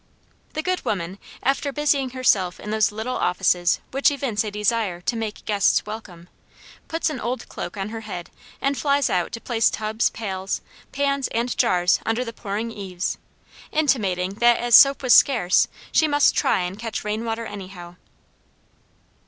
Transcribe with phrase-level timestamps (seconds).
[0.53, 5.15] The good woman, after busying herself in those little offices which evince a desire to
[5.15, 6.27] make guests welcome,
[6.87, 10.61] puts an old cloak on her head and flies out to place tubs, pails,
[10.91, 13.19] pans, and jars under the pouring eaves,
[13.71, 17.95] intimating that as soap was scarce, she "must try and catch rain water anyhow."